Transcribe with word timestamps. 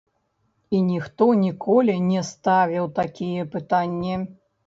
І 0.75 0.79
ніхто 0.91 1.27
ніколі 1.41 1.97
не 2.07 2.23
ставіў 2.31 2.89
такія 3.01 3.45
пытанні. 3.57 4.15